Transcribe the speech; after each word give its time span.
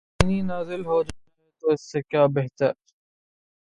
رنگینی 0.19 0.41
نازل 0.41 0.85
ہو 0.85 1.01
جائے 1.03 1.29
تو 1.63 1.71
اس 1.71 1.91
سے 1.91 2.01
کیا 2.01 2.25
بہتر۔ 2.35 2.71